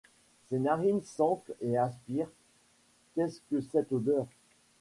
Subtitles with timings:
[0.49, 2.31] Mes narines s’enflent et aspirent.
[3.15, 4.25] «Qu’est-ce que cette odeur?